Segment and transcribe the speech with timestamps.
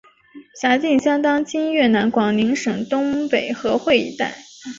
[0.59, 4.35] 辖境相当今越南广宁省东北河桧一带。